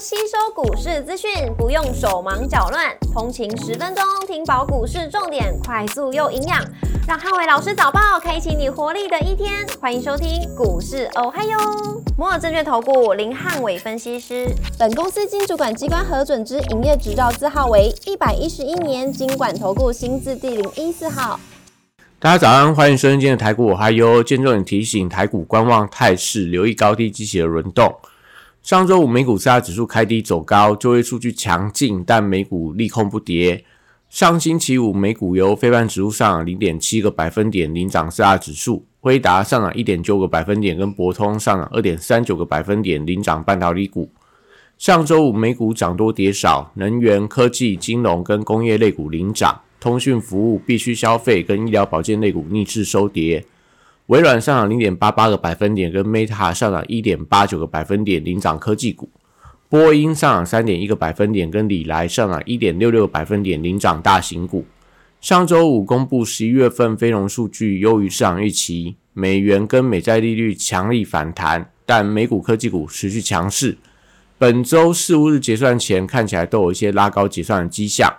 [0.00, 6.64] 吸收股市资讯，不用手忙脚乱，通勤十分钟听饱股市重点，快速又营养，
[7.08, 9.66] 让汉伟老师早报开启你活力的一天。
[9.80, 11.58] 欢迎收听股市哦嗨哟，
[12.16, 14.46] 摩尔证券投顾林汉伟分析师，
[14.78, 21.40] 本公司经主管机关核准之营业执照字号为一百一十一年经管投顾新字第零一四号。
[22.20, 24.22] 大家早上，欢迎收听今天的台股我嗨哟。
[24.22, 27.92] 见重点提醒，台股观望态势，留意高低机器的轮动。
[28.62, 33.64] 上周五美股四大指数开低走高，就业数据强劲，但美股利空不跌。
[34.10, 44.10] 上星期五美股由非半指数上涨零点七个百分点领涨四大指数，辉达上涨一点九个百分点，跟博通上涨二点三九个百分点领涨半导体股。
[44.76, 53.44] 上周五美股涨多跌少，能源、科技、金融跟工业类股领涨，通讯服务、必需消费跟医疗保健类股逆势收跌。
[54.08, 59.06] 微软上涨零点八八个百分点，跟 Meta 上涨一点八九个百分点领涨科技股；
[59.68, 64.64] 波音上涨三点一个百分点，跟里来上涨一点六六个百分点领涨大型股。
[65.20, 73.76] 上周五公布十一月份非农数据优于市场预期，美元跟美债利率强力反弹，但美股科技股持续强势。
[74.38, 78.10] 本周四五日结算前看起来都有一些拉高结算的迹象。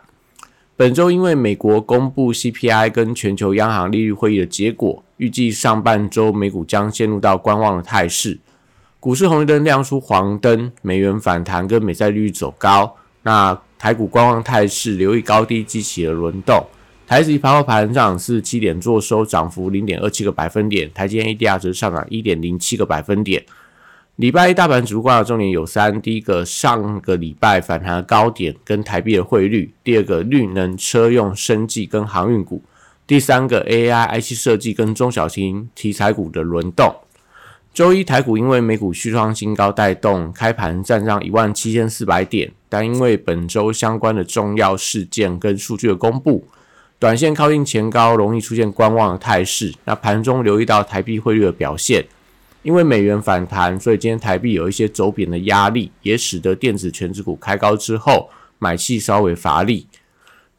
[0.78, 8.40] 本周因为美国公布 CPI 跟全球央行利率会议的结果，预计上半周美股将陷入到观望的态势。
[9.00, 12.96] 股市红绿灯亮出黄灯，美元反弹跟美债利率走高。
[13.24, 16.66] 那台股观望态势，留意高低激起的轮动。
[17.06, 20.92] 台指盘后盘上是七点做收，涨幅零点二七个百分点。
[20.94, 23.44] 台积电 ADR 则上涨一点零七个百分点。
[24.18, 32.62] 礼拜一大盘指数挂的重点有三：第一个，上个礼拜反弹的高点跟台币的汇率；第二个，绿能车用生技跟航运股；
[33.10, 36.94] 第三个，AI IC 设计跟中小型题材股的轮动。
[37.74, 46.46] 周一台股因为美股续创新高带动，开盘站上一万七千四百点，但因为本周相关的重要事件跟数据的公布，
[47.00, 49.74] 短线靠近前高，容易出现观望的态势。
[49.86, 52.06] 那盘中留意到台币汇率的表现。
[52.62, 59.88] 因为美元反弹，所以今天台币有一些走贬的压力，也使得电子全指股开高之后买气稍微乏力。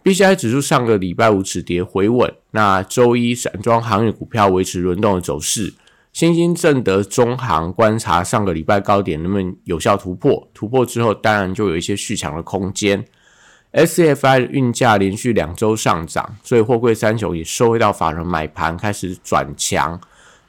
[0.03, 5.75] B C I 指数上个礼拜五止跌回稳，那周一散装航运股票维持轮动的走势。
[6.11, 13.05] 新兴正德中航观察上个礼拜高点能不能有效突破，突破之后当然就有一些续强的空间。
[13.73, 20.01] S F I 的运价连续两周上涨，所以货柜三雄也收回到法人买盘开始转强。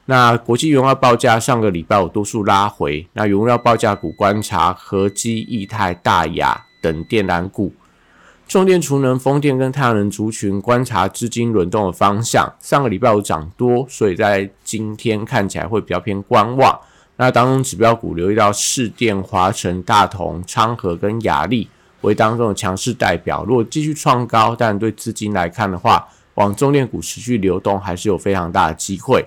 [0.06, 7.72] 那国际原料报价上个礼拜有多数拉回，那原料报价股观察合基、易泰、大雅等电缆股，
[8.48, 12.52] 重电、储能、风电跟太阳能族群观察资金轮动的方向。
[12.60, 16.78] 上个礼拜有涨多，所以在今天看起来会比较偏观望。
[17.16, 21.68] 那当中指标股留意到市电、华晨、大同、昌河跟雅力
[22.02, 23.44] 为当中的强势代表。
[23.44, 29.24] 如果继续创高，但对资金来看的话，往重电股持续流动还是有非常大的机会。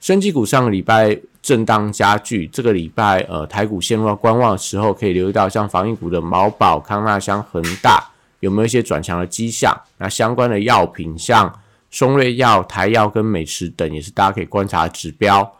[0.00, 8.04] 升级股上个礼拜震荡加剧，这个礼拜呃台股陷入到观望的时候，可以留意到像防疫股的毛宝、康纳香、恒大
[8.42, 9.72] 有没有一些转强的迹象？
[9.98, 11.60] 那相关的药品像
[11.90, 15.54] 松瑞药、台药跟美食等，也是大家可以观察的指标。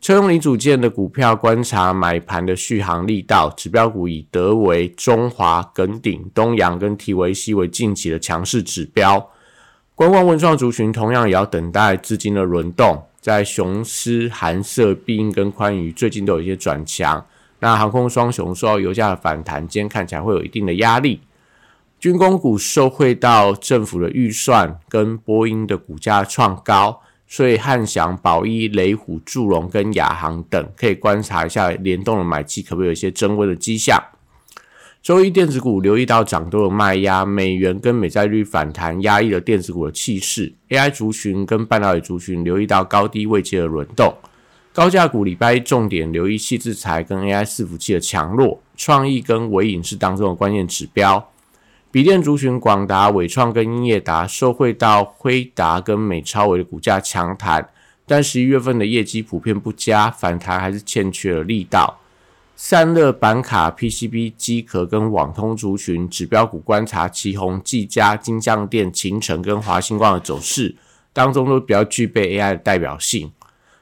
[0.00, 9.30] 车用零组件的股票观察买盘的续航力道，指标股以德维、中华、耿鼎、东阳跟提维西为近期的强势指标。
[9.94, 13.04] 观望文创族群同样也要等待资金的轮动。
[13.20, 17.26] 在雄狮、寒色、必应跟宽宇最近都有一些转强。
[17.58, 21.20] 那航空双雄受到油价的反弹，今天看起来会有一定的压力。
[21.98, 34.00] 军工股受惠到政府的预算跟波音的股价创高，所以汉翔、宝一、雷虎、祝融跟亚航等可以观察一下联动的买气，可不可以有一些增温的迹象。
[35.02, 40.52] 周一电子股留意到涨多的卖压，美元跟美债率反弹压抑了电子股的气势。
[40.68, 44.14] AI 族群跟半导体族群留意到高低位阶的轮动。
[44.72, 51.30] 高价股礼拜一重点留意细制材跟 AI 伺服器的强弱，创意跟微影是当中的关键指标。
[51.90, 57.66] 笔电族群广达、伟创跟英业达受惠到辉达跟美超伟的股价强弹，
[58.04, 61.98] 但十一月份的业绩普遍不佳，反弹还是欠缺了力道。
[62.54, 70.76] 散热板卡、PCB 机壳跟网通族群指标股观察，旗宏、技嘉、金相电、秦城跟华星光的走势
[71.14, 73.32] 当中，都比较具备 AI 的代表性。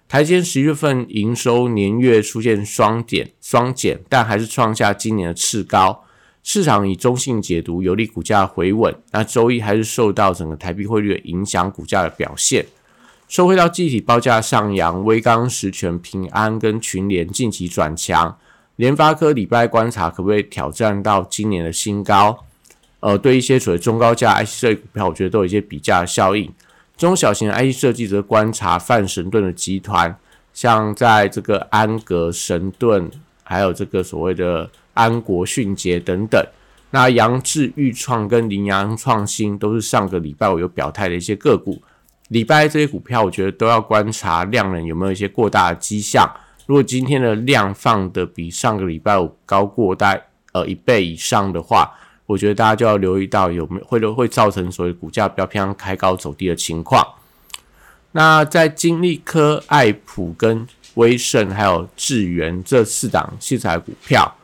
[0.09, 6.05] 台积十月份营收年月出现双减，双减，但还是创下今年的次高。
[6.47, 8.95] 市场以中性解读，有利股价回稳。
[9.11, 12.65] 那周一还是受到整个台币汇率影响，股价的表现。
[13.27, 18.39] 收回到具体报价上扬，威刚、实权、平安跟群联近期转强。
[18.77, 22.45] 联发科礼拜观察可不可以挑战到今年的新高？
[23.01, 26.49] 呃，对一些所谓中高价 IC 设计股票，我觉得都有一些比价效应。
[26.97, 30.17] 中小型的 IC 设计则观察泛神盾的集团，
[30.55, 33.11] 像在这个安格、神盾，
[33.43, 36.45] 还有这个所谓的安国、迅捷等等。
[36.91, 41.81] 那杨志、裕创跟羚羊创新都是上个礼拜我有表态的一些个股。
[42.29, 46.29] 礼拜这些股票，我觉得都要观察量能有没有一些过大的迹象。
[46.67, 50.19] 如果今天的量放的比上个礼拜五高过大
[50.53, 51.89] 呃一倍以上的话，
[52.27, 57.07] 我觉得大家就要留意到有没有会会造成所谓股价比较偏向开高走低的情况。
[58.11, 64.35] 那在金利科、爱普跟威盛还有智源这四档器材股票，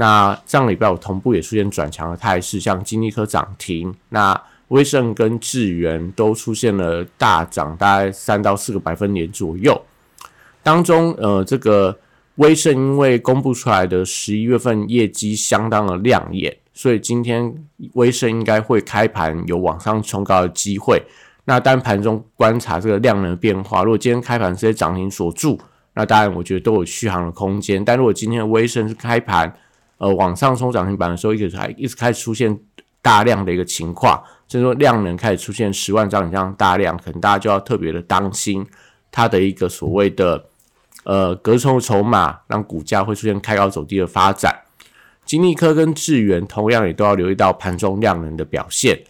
[0.00, 9.78] 那上礼拜我同步也出现转强的态势，像金利科涨停，那威盛跟智源都出现了大涨，大概三到四个百分点左右。
[10.62, 11.98] 当中，呃，这个
[12.36, 16.56] 威盛因为公布出来的十一月份业绩相当的亮眼。
[16.72, 17.54] 所以今天
[17.92, 21.02] 威盛应该会开盘有往上冲高的机会。
[21.44, 25.60] 那单盘中观察这个量能变化，如果今天开盘是涨停锁住，
[25.92, 27.84] 那当然我觉得都有续航的空间。
[27.84, 29.52] 但如果今天的威盛是开盘
[30.00, 32.58] 呃往上冲涨停板的时候，一直还一直开始出现
[33.00, 38.66] 大量的一个情况，甚至说量能开始出现十万张以上大量，可能大家就要特别的当心
[39.12, 40.46] 它的一个所谓的
[41.04, 44.62] 呃隔冲筹码，让股价会出现开高走低的发展。
[45.24, 49.00] 金立科跟智源同样也都要留意到盘中量能的表现。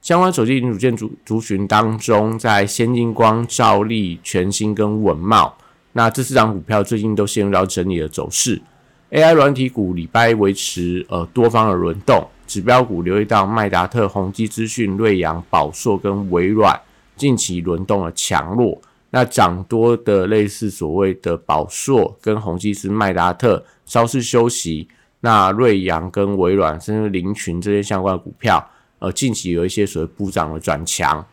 [0.00, 5.58] 相关手机零组件族族群当中，在先进光、兆利、全新跟稳茂，
[5.92, 8.62] 那这四张股票最近都陷入到整理的走势。
[9.10, 16.78] AI 软体股礼拜维持呃多方的轮动，指标股留意到麦达特、宏基资讯、瑞阳、宝硕跟微软
[17.16, 18.80] 近期轮动的强弱。
[19.10, 24.88] 那涨多的类似所谓的宝硕跟宏基是麦达特稍事休息。
[25.20, 28.68] 那瑞阳跟微软甚至林群这些相关的股票，
[28.98, 31.24] 呃，近期有一些所谓补涨的转强。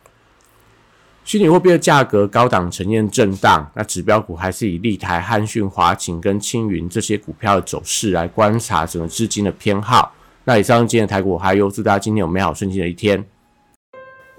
[1.25, 10.13] 虚拟货币的价格高档呈现震荡，那指标股还是以立台、汉讯、华擎跟青云这些股票的走势来观察整个资金的偏好。
[10.43, 13.23] 那以上今天的台股还有，祝大家今天有美好顺心的一天。